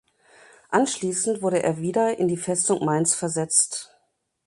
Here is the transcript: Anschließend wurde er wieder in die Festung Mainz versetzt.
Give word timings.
Anschließend 0.69 1.43
wurde 1.43 1.61
er 1.61 1.77
wieder 1.77 2.17
in 2.17 2.27
die 2.27 2.35
Festung 2.35 2.83
Mainz 2.83 3.13
versetzt. 3.13 3.95